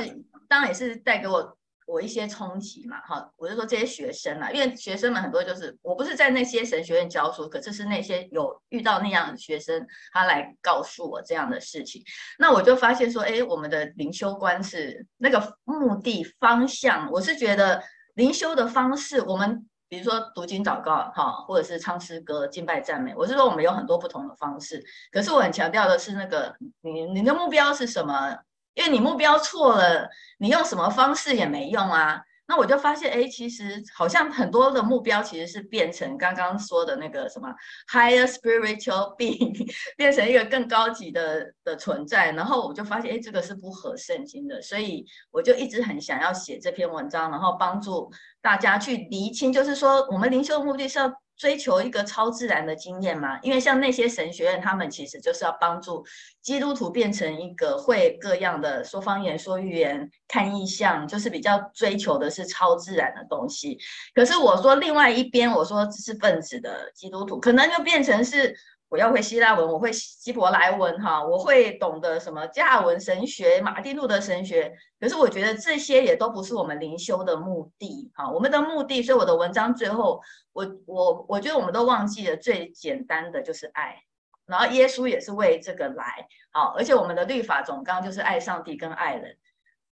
[0.48, 1.56] 当然也是带给我。
[1.92, 12.02] 我一些冲击嘛，哈，我就说这些学生嘛，因为学生们很多就是，我不是在那些神学院教书，可是是那些有遇到那样的学生，他来告诉我这样的事情，
[12.38, 17.82] 那我就发现说，哎，我们的灵修观是那个目的方向，我是觉得
[18.14, 28.38] 灵修的方式，我们比如说读经祷告，哈，或者是唱诗歌、敬拜赞美，我是说我们有很多不同的方式，可是我很强调的是那个，你你的目标是什么？
[28.74, 30.08] 因为你目标错了，
[30.38, 32.20] 你用什么方式也没用啊。
[32.46, 37.48] 那我就发现，哎，其实好像很多的目标其实是变成刚刚说的那个什么
[37.90, 42.32] higher spiritual being， 变成一个更高级的的存在。
[42.32, 44.60] 然后我就发现，哎，这个是不合圣经的。
[44.60, 48.10] 所以我就一直很想要写这篇文章，然后帮助
[48.42, 51.21] 大家去厘清，就是说我们灵修的目的是要。
[51.42, 53.36] 追求一个超自然的经验嘛？
[53.42, 56.06] 因为像那些神学院，他们其实就是要帮助
[56.40, 63.76] 基督徒变成一个会各样的说方言、说预言、看意象，就是比较追求的是超自然的东西。
[64.14, 68.54] 可是我说另外一边，我说知识分子的基督徒，可能就变成是。
[68.92, 74.70] 我要会希腊文，我会希伯来文，哈，我会懂得什么加尔文神学、马丁路德神学。
[75.00, 79.02] 可是我觉得这些也都不是我们灵修的目的，哈，我们的目的。
[79.02, 80.20] 所以我的文章最后，
[80.52, 83.96] 我我我觉得我们都忘记了最简单的就是爱，
[84.44, 89.34] 然后耶稣也是为这个来，好，而且我们的律法总纲就是爱上帝跟爱人。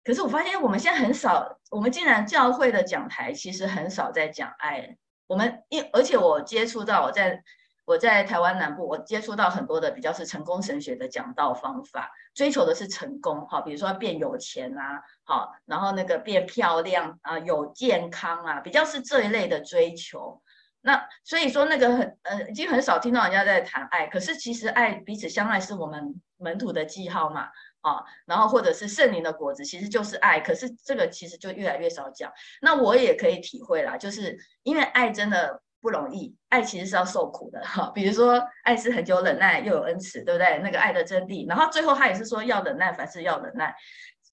[0.04, 4.96] 可是我发现我们现在很少，我们竟然教会的讲台其实很少在讲爱人。
[5.26, 7.42] 我们因而且我接触到我在
[7.86, 20.42] 我在台湾南部，我接触到很多的比较是成功神学的讲道方法，追求的是成功，好，比如说变有钱啊，好，然后那个变漂亮啊，有健康啊，比较是这一类的追求。
[20.82, 27.48] 那所以说那个很呃，已经很少听到人家在谈爱，可是其实爱彼此相爱是我们门徒的记号嘛。
[27.82, 30.40] 啊，然后或者是圣灵的果子，其实就是爱。
[30.40, 32.32] 可是这个其实就越来越少讲。
[32.60, 37.92] 那我也可以体会啦，就是因为爱真的不容易，爱其实是要受苦的哈。
[37.94, 40.58] 比如说，爱是很久忍耐，又有恩慈，对不对？
[40.64, 41.48] 那个爱的真谛。
[41.48, 43.72] 然后最后他也是说要忍耐，凡事要忍耐。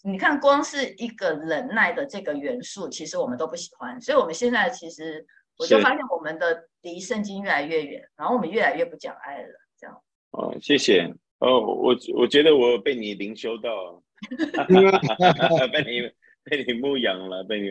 [0.03, 4.01] 你看，光是一个忍耐的这个元素，其实我们都不喜欢。
[4.01, 5.23] 所以我们现在其实
[5.59, 9.53] 我就发现，我们的离圣经越来越远，然后我们越来越不讲爱了。
[9.79, 9.95] 这样。
[10.31, 11.07] 哦，谢谢。
[11.37, 14.01] 哦，我我觉得我被你灵修到，
[15.71, 16.11] 被你
[16.43, 17.69] 被你牧养了，被你，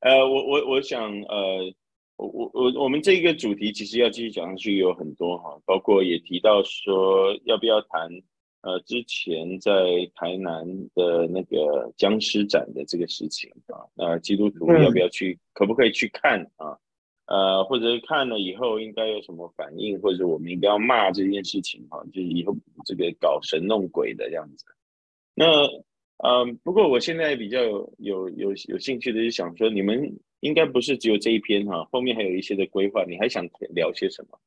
[0.00, 1.74] 呃，我我我想，呃，
[2.16, 8.08] 我我我我们这个主题其实要继续讲下去有很多哈，包括也提到说要不要谈，
[8.62, 9.72] 呃，之前在
[10.14, 16.78] 台南的那个僵尸展的这个事情啊，那基督徒要不要去，可不可以去看啊？
[17.26, 24.64] 呃，或者看了以后应该有什么反应，或者我们应该要骂这件事情哈，就是以后这个搞神弄鬼的这样子。
[25.34, 25.66] 那，
[26.26, 30.10] 嗯、呃，不过我现在比较有有有有兴趣的是想说，你们
[30.40, 34.38] 应该不是只有这一篇哈，后面还有一些的规划，你还想聊些什么？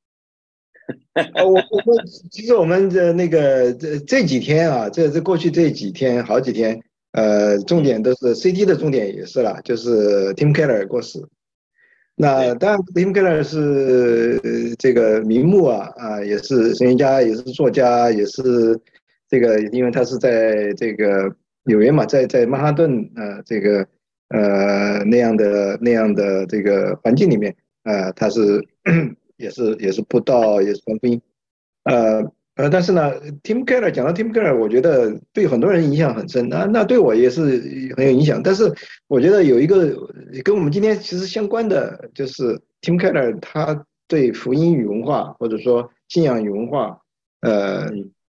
[1.35, 11.19] 呃，我我们其实我们的那个这这几天啊，这这过去这几天好几天，呃，重点都是 CD 的重点也是了，就是 Tim Keller 过世。
[12.15, 18.79] 那当然，Tim Keller 是这个名目啊啊，也是神学家，也是作家，也是
[19.29, 21.35] 这个，因为他是在这个
[21.67, 23.87] 纽约嘛，在在曼哈顿呃这个
[24.29, 28.65] 呃那样的那样的这个环境里面呃，他是
[29.37, 31.21] 也是也是不到，也是传福音，
[31.83, 32.31] 呃。
[32.57, 37.41] 呃，但是呢，Tim Keller 讲到 Tim Keller，我觉得对很多人影响很深，那那对我也是
[37.95, 38.41] 很有影响。
[38.41, 38.63] 但是
[39.07, 39.95] 我觉得有一个
[40.43, 46.99] 跟我们今天其实相关的，就是 Tim Keller 他对福音与文化或者说信仰与文化，
[47.41, 47.91] 呃，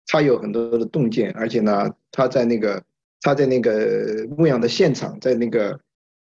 [0.08, 2.82] 他有很多的洞见，而且呢，他在那个
[3.21, 5.80] 他在那个牧羊的现场，在那个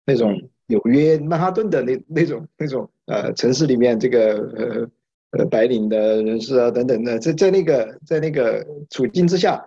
[0.06, 4.90] 那种纽约曼哈顿的那那种那种呃城市里面，这个呃。
[5.36, 9.60] 呃，白领的人士啊，等等的，在在那个在那个处境之下，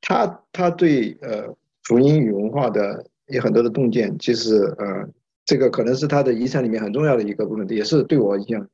[0.00, 5.06] 他他对呃福音与文化的有很多的洞见，其实呃
[5.44, 8.66] 这个可能是他的遗产里面很重要的一个部分，也是对我影响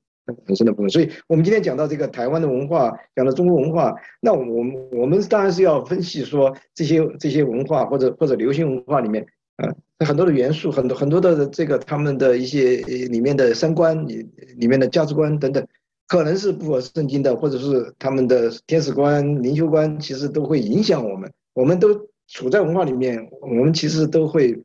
[0.47, 0.91] 很深的部分。
[0.91, 9.69] 所以，我们今天讲到这个台湾的文化，讲到中国文化，那我们我们当然是要分析说这些这些文化或者或者流行文化里面啊、
[10.07, 12.77] 很多的元素，很多很多的这个他们的一些
[13.09, 15.67] 里面的三观里里面的价值观等等。
[16.07, 21.31] 可能是不合圣经的，或者是他们的天使观、灵修观，其实都会影响我们。
[21.53, 21.89] 我们都
[22.29, 24.59] 处在文化里面，我们其实都会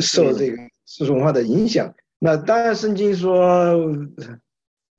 [0.00, 1.92] 受这个世俗文化的影响。
[2.20, 3.76] 那当然，圣经说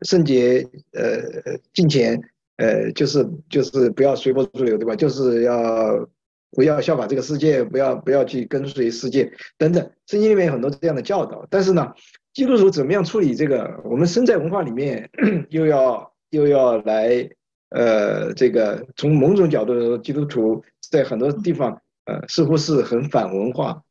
[0.02, 2.22] 圣洁、呃金钱，
[2.58, 4.96] 呃就是就是不要随波逐流，对吧？
[4.96, 6.10] 就是要
[6.52, 9.92] 不要效法这个世界，不要不要去跟随世界等等。
[10.08, 11.94] 圣经里面有很多这样的教导，但是呢。
[12.34, 13.82] 基督徒怎么样处理这个？
[13.84, 15.10] 我们身在文化里面，
[15.50, 17.30] 又要又要来，
[17.72, 23.84] 呃，这个从某种角度来说，基督徒在很多地方，呃，似乎是很反文化，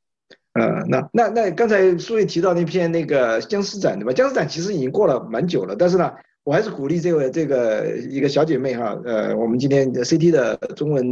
[0.54, 4.12] 呃，那那那刚才书也提到那篇那个僵尸展对吧？
[4.12, 11.06] 僵尸展其实已经过了蛮久了，但是呢，我还是鼓励这位这个一个小姐妹哈，呃，我们今天 CT 的中文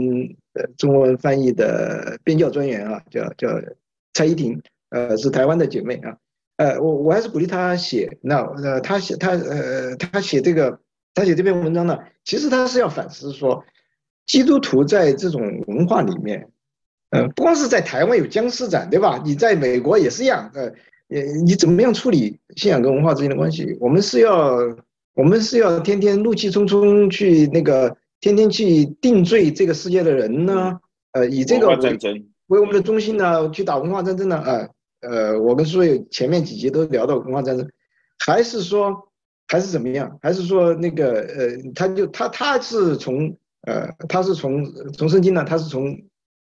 [0.55, 3.48] 呃中文翻译的编教专员啊，叫叫
[4.12, 6.16] 蔡依婷，呃，是台湾的姐妹啊。
[6.57, 8.18] 呃，我我还是鼓励她写。
[8.20, 10.81] 那呃，她写她呃，她写这个，
[11.14, 13.64] 她写这篇文章呢，其实她是要反思说，
[14.27, 16.48] 基督徒在这种文化里面，
[17.11, 19.21] 呃，不光是在台湾有僵尸展，对吧？
[19.25, 20.51] 你在美国也是一样。
[20.55, 20.71] 呃，
[21.09, 23.77] 你你怎么样处理信仰跟文化之间的关系？
[23.81, 24.59] 我们是要
[25.14, 30.79] 我们是要天天怒气冲冲去那个天天去定罪这个世界的人呢？
[31.13, 31.98] 呃，以这个为
[32.48, 34.42] 为我们的中心呢，去打文化战争呢？
[34.44, 34.69] 呃。
[35.00, 37.65] 呃，我跟书友前面几集都聊到文化战争，
[38.19, 38.92] 还是说
[39.46, 40.19] 还是怎么样？
[40.21, 43.33] 还是说那个呃，他就他他是从
[43.69, 45.96] 呃他是从从圣经呢，他是从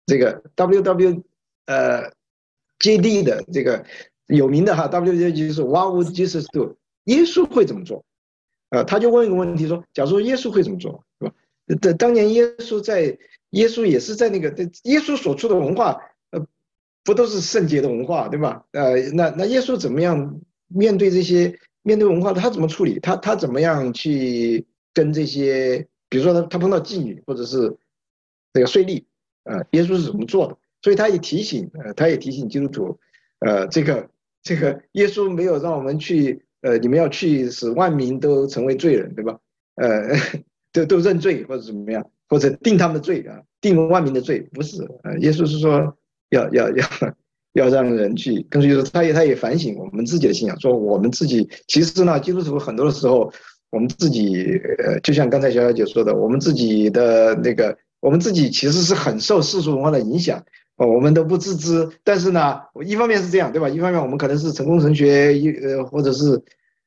[0.06, 1.24] 这个 W W
[1.66, 2.12] 呃
[2.80, 3.86] J D 的这个
[4.28, 6.78] 有名的哈 W J 就是 What would Jesus do？
[7.06, 8.04] 耶稣会怎么做？
[8.70, 11.34] 呃，他就问一个问题说，假如说耶稣会怎么做，是吧？
[11.82, 13.18] 当当年耶稣在
[13.52, 14.50] 耶稣也是在那个
[14.84, 16.02] 耶稣所处的文化。
[16.32, 16.46] 呃
[17.04, 18.64] 不都是圣洁的文化，对吧？
[18.74, 22.32] 呃，那那耶稣怎么样面对这些面对文化？
[22.32, 23.00] 他怎么处理？
[23.00, 27.76] 他他怎么样去跟这些，比如说他他碰到妓女或者是
[28.54, 29.04] 这个税吏，
[29.44, 30.58] 呃，耶稣是怎么做的？
[30.82, 33.00] 所以他也提醒，呃，他也提醒基督徒，
[33.40, 34.10] 呃，这个
[34.44, 39.38] 这个耶稣没有让我们去，呃，你们要去使万民都成为罪人，对吧？
[39.76, 40.10] 呃，
[40.74, 45.96] 都都认罪或者怎么样，或者定他们的罪啊，定万民的罪，不是，呃，耶稣是说
[46.30, 46.86] 要要要
[47.54, 53.32] 要让人去，跟随说他也他也反省我们自己的信仰，说我们自己其实呢，基督徒很多的时候，
[53.72, 60.44] 我们自己，呃，就像刚才小小姐说的，我们自己的那个，我们自己其实是很受世俗文化的影响。
[60.78, 63.70] 我们都不自知，但是呢，一方面是这样，对吧？
[63.70, 66.42] 一方面我们可能是成功神学，一呃，或者是，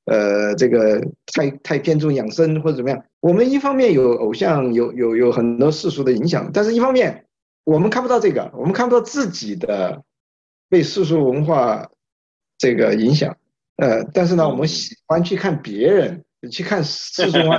[0.06, 1.00] 呃，这个
[1.32, 3.04] 太太偏重养生或者怎么样。
[3.20, 7.24] 我们一方面有偶像，有有有很多世俗的影响，但是一方面
[7.62, 10.02] 我们看不到这个，我们看不到自己的
[10.68, 11.88] 被世俗文化
[12.58, 13.36] 这个影响，
[13.76, 17.58] 呃，但是呢，我们喜欢去看别人，去看世俗文化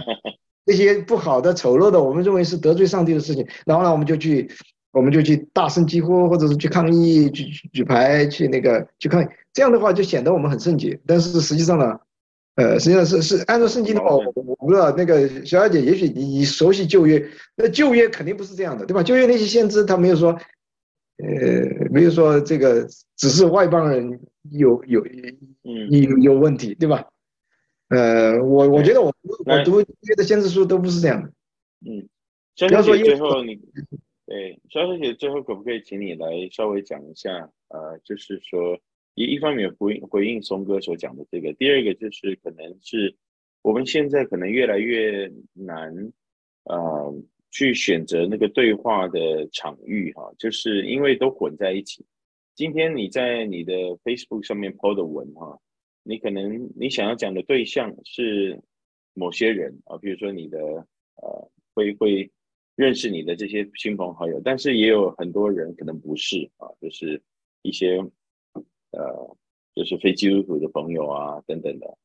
[0.66, 4.50] 那些不好的、丑陋的，我们认为是得罪上帝的事情，然后呢，我们就去。
[4.96, 7.44] 我们就去大声疾呼，或者是去抗议，去
[7.74, 9.28] 举牌，去那个去抗议。
[9.52, 10.98] 这样的话就显得我们很圣洁。
[11.06, 12.00] 但是实际上呢，
[12.56, 17.22] 呃，实际上是是按照圣经的话，我我不知道那个小雅姐，也许你你熟悉旧约，
[17.58, 19.04] 那旧约肯定不是这样的，对吧？
[19.04, 22.88] 旧约那些先知他没有说，呃，没有说这个
[23.18, 24.18] 只是外邦人
[24.52, 25.02] 有有
[25.66, 27.06] 嗯有有问题，对吧？
[27.90, 29.14] 呃，我我觉得我
[29.46, 31.30] 我读旧约的先知书都不是这样的。
[31.88, 32.08] 嗯，
[32.68, 33.60] 不要说最后你。
[34.28, 37.48] 对，肖小姐，最后可不可以请你来稍微讲一下？
[37.68, 38.76] 呃，就是说，
[39.14, 43.16] 一一方面回应回应松哥所讲的这个，第二个就是可能是
[43.62, 46.12] 我们现在可能越来越难，
[46.64, 47.16] 呃，
[47.52, 52.04] 去选择那个对话的场域哈，就是因为都混在一起。
[52.56, 53.74] 今天你在你的
[54.04, 55.60] Facebook 上面 po 的文哈，
[56.06, 58.58] 你可能你想要讲的对象是
[59.14, 60.58] 某些人啊，比如说你的
[61.22, 62.32] 呃，会会。
[62.78, 67.24] 认识你的这些亲朋好友，但是也有很多人可能不是啊，就是
[67.62, 67.96] 一些
[68.92, 69.38] 呃，
[69.74, 71.98] 就是非基督徒的朋友啊等等的。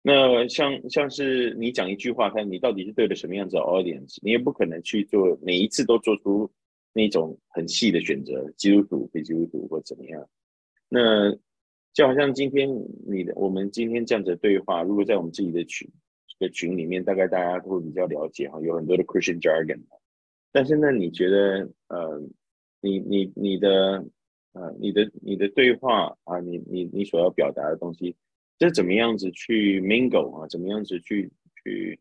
[0.00, 6.48] 那像像是你讲一句话，看你到底是对了什么样子的 audience，你也不可能去做每一次都做出
[6.92, 10.24] 那种很细的选择，基督徒、非基督徒或怎么样。
[10.88, 11.36] 那
[11.92, 12.68] 就好像今天
[13.06, 15.88] 你的我们今天这样子的对话，如果在我们自己的群
[16.26, 19.80] 这个群里面，大概大家都会比较了解哈，有很多的 Christian jargon。
[20.50, 22.22] 但是呢，你觉得呃，
[22.80, 24.04] 你你你的
[24.52, 28.16] 呃，你的你的对话啊，你你你所要表达的东西，
[28.58, 30.46] 这怎么样子去 mingle 啊？
[30.48, 31.30] 怎么样子去
[31.62, 31.98] 去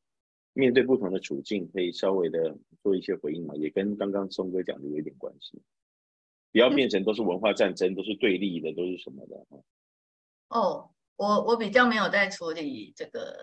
[0.53, 3.55] 面对不同的处境，可以稍微的做一些回应嘛？
[3.55, 5.61] 也跟刚刚松哥讲的有一点关系，
[6.53, 9.59] 不要变成都是文化战争，都是对立的，都是什么的啊？
[10.51, 13.35] 哦，我我比较没有在处理这个。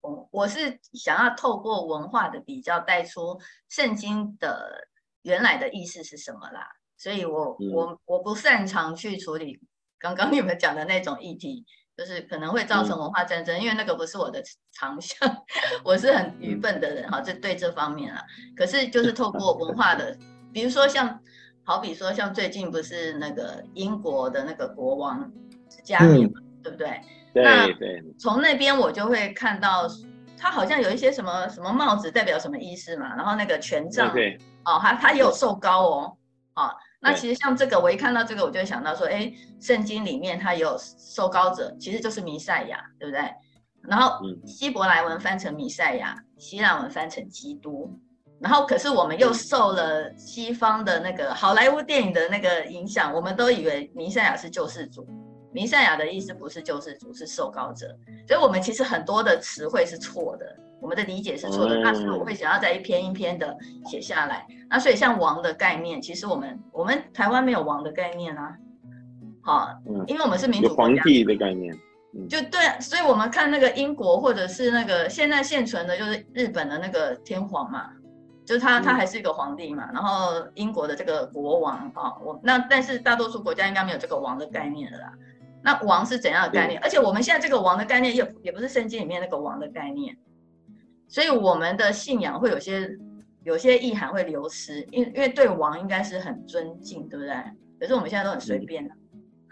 [0.00, 3.40] 我我是想要透过文化的比较带出
[3.70, 4.86] 圣经的
[5.22, 9.58] 原来的意思是什么啦，所以我我我不擅长去处理
[9.98, 11.64] 刚刚你们讲的那种议题，
[11.96, 14.42] 就是可能会造成文化战争，因为那个不是我的
[14.72, 15.18] 长项，
[15.82, 18.22] 我是很愚笨的人哈，这对这方面啊，
[18.54, 20.14] 可是就是透过 文化的，
[20.52, 21.18] 比如说像
[21.62, 25.32] 好比说像最近不是那个英国的那个国王
[25.82, 27.00] 加冕嘛，对不对？
[27.34, 27.68] 那
[28.18, 29.86] 从那边我就会看到，
[30.38, 34.08] 他好像有一些什么什么帽子代表什么意思嘛，然后那个权杖.
[34.64, 36.16] 哦，他他也有受高哦，
[36.54, 43.20] 啊、哦，那其实像这个，我一看到这个，我就会想到说，哎，圣经里面他有受膏者，其实就是弥赛亚，对不对？
[43.82, 47.92] 然后希伯来文翻成弥赛亚，希腊文翻成基督，
[48.40, 55.06] 然后可是我们又受了西方的那个好莱坞电影的那个影响，我们都以为弥赛亚是救世主。
[55.54, 57.96] 弥赛亚的意思不是救世主，是受膏者，
[58.26, 60.44] 所以我们其实很多的词汇是错的，
[60.80, 61.78] 我们的理解是错的。
[61.78, 64.44] 那时候我会想要再一篇一篇的写下来。
[64.68, 68.58] 那所以像王的概念，其实我们我们台湾没有王的概念啊，
[69.42, 69.68] 好，
[70.08, 71.72] 因为我们是民主皇帝的概念，
[72.28, 77.90] 就对，所以我们看那个英国或者是那个现在现存的，就是日本的那个天皇嘛，
[78.44, 85.12] 就是他他还是一个皇帝嘛，然后英国的这个国王啊，我那但是大多数国家应该没有这个王的概念了啦。
[85.64, 86.78] 那王是怎样的概念？
[86.82, 90.14] 而且我们现在这个王的概念也也不是圣经里面那个王的概念，
[91.08, 92.96] 所以我们的信仰会有些
[93.44, 97.34] 有些意涵会流失，因因为对王应该是很尊敬，对不对？
[97.80, 98.94] 可是我们现在都很随便的，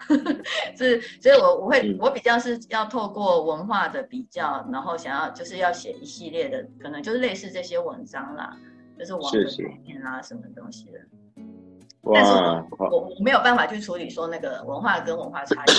[0.77, 8.55] 是，所以我我会我比较是要透过文化的比较，然后想要就是要写一系列的，可能就是类似这些文章啦，
[8.99, 11.01] 就是王的概念啦什么东西的。
[12.13, 12.33] 但是
[12.79, 15.71] 我我我没有办法去处理说那个文化跟文化差异。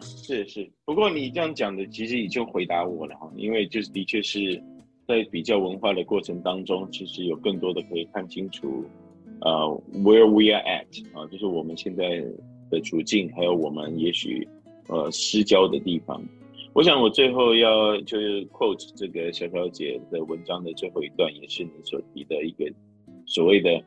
[0.00, 4.60] 是是，不过你这样讲的其实已经回答我了哈，因为就是的确是
[5.06, 8.84] 在比较文化的过程当中，其实有更多的可以看清楚，
[9.42, 10.86] 呃，where we are at
[11.16, 12.20] 啊，就是我们现在
[12.68, 14.48] 的处境，还有我们也许
[14.88, 16.20] 呃失焦的地方。
[16.72, 22.68] 我想我最后要就是 quote 这个小小姐的文章的最后一段，也是你所提的一个
[23.24, 23.80] 所谓的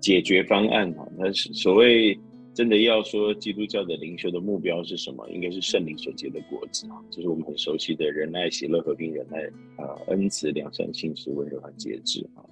[0.00, 2.18] 解决方案哈，那是所谓。
[2.54, 5.24] 真的要说基督教的灵修的目标是什么？
[5.30, 9.38] 应该是圣灵所结的果子啊，就是我们很熟悉的仁爱、喜乐、和平、忍耐
[9.76, 12.42] 啊、恩慈、良善、信实、温柔和节制啊。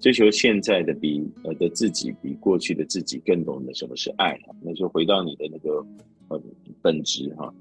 [0.00, 5.84] 追求现在的比呃的自己比过去的自己更懂得什么是爱啊，那就回到你的那个
[6.28, 6.42] 呃
[6.80, 7.52] 本质哈、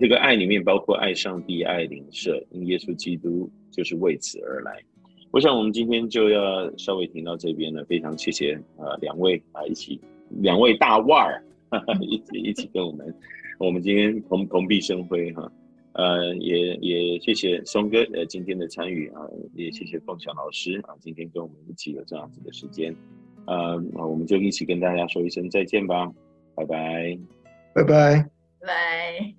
[0.00, 4.80] 这个爱里面包括爱上帝、爱邻舍，因耶稣基督就是为此而来。
[5.32, 10.00] 我想我们今天就要稍微停到这边了，非常谢谢啊两位啊一起。
[10.40, 11.44] 两位大腕儿
[12.00, 13.14] 一起一起跟我们，
[13.58, 15.52] 我们今天同同璧生辉哈，
[15.92, 19.20] 呃，也也谢谢松哥呃今天的参与啊，
[19.54, 22.96] 也谢谢凤翔老师啊，今天跟我们一起有这样子的时间，
[23.46, 26.10] 呃，我们就一起跟大家说一声再见吧，
[26.54, 27.18] 拜拜，
[27.74, 28.30] 拜拜，
[28.60, 29.34] 拜。